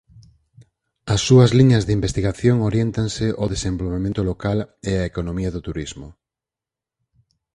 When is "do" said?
5.55-5.63